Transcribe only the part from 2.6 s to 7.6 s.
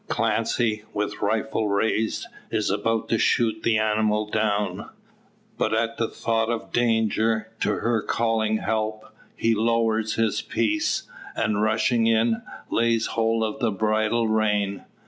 about to shoot the animal down. But at thought of danger